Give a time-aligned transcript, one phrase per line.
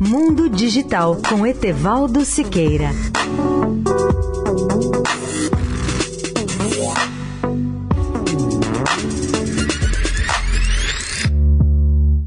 [0.00, 2.90] Mundo Digital com Etevaldo Siqueira.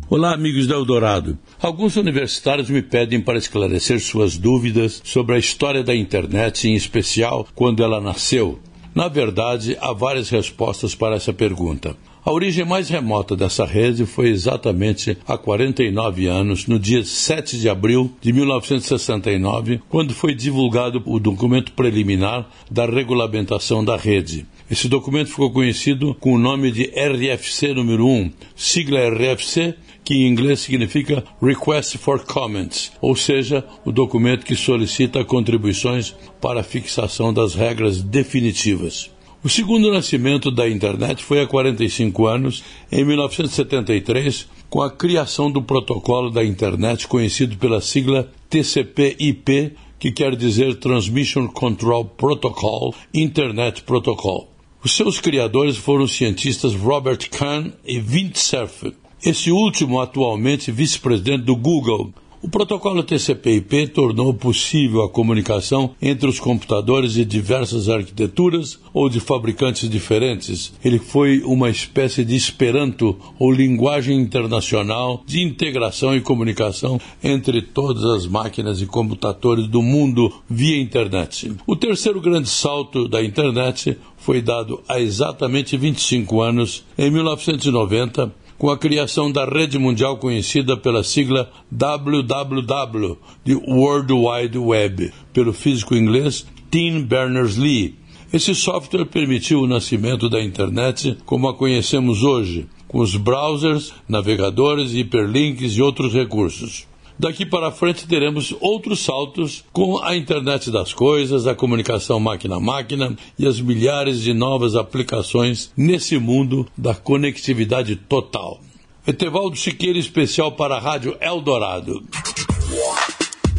[0.09, 1.37] Olá, amigos da Eldorado.
[1.61, 7.45] Alguns universitários me pedem para esclarecer suas dúvidas sobre a história da internet, em especial
[7.53, 8.59] quando ela nasceu.
[8.95, 11.95] Na verdade, há várias respostas para essa pergunta.
[12.25, 17.69] A origem mais remota dessa rede foi exatamente há 49 anos, no dia 7 de
[17.69, 24.45] abril de 1969, quando foi divulgado o documento preliminar da regulamentação da rede.
[24.69, 30.27] Esse documento ficou conhecido com o nome de RFC número 1, sigla RFC, que em
[30.27, 37.33] inglês significa Request for Comments, ou seja, o documento que solicita contribuições para a fixação
[37.33, 39.09] das regras definitivas.
[39.41, 42.61] O segundo nascimento da internet foi há 45 anos,
[42.91, 50.35] em 1973, com a criação do protocolo da internet conhecido pela sigla TCP/IP, que quer
[50.35, 54.49] dizer Transmission Control Protocol, Internet Protocol.
[54.83, 58.93] Os seus criadores foram os cientistas Robert Kahn e Vint Cerf,
[59.23, 62.13] esse último atualmente vice-presidente do Google.
[62.41, 69.19] O protocolo TCP/IP tornou possível a comunicação entre os computadores de diversas arquiteturas ou de
[69.19, 70.71] fabricantes diferentes.
[70.81, 78.05] Ele foi uma espécie de Esperanto ou linguagem internacional de integração e comunicação entre todas
[78.05, 81.51] as máquinas e computadores do mundo via internet.
[81.67, 88.69] O terceiro grande salto da internet foi dado há exatamente 25 anos, em 1990, com
[88.69, 95.95] a criação da rede mundial conhecida pela sigla WWW, de World Wide Web, pelo físico
[95.95, 97.95] inglês Tim Berners-Lee.
[98.33, 104.93] Esse software permitiu o nascimento da internet como a conhecemos hoje, com os browsers, navegadores,
[104.93, 106.85] hiperlinks e outros recursos.
[107.19, 112.59] Daqui para frente teremos outros saltos com a internet das coisas, a comunicação máquina a
[112.61, 118.61] máquina e as milhares de novas aplicações nesse mundo da conectividade total.
[119.05, 122.01] Etevaldo Siqueira, especial para a Rádio Eldorado.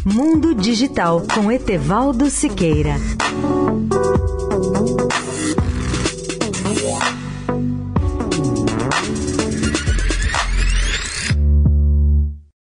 [0.03, 2.95] Mundo Digital com Etevaldo Siqueira.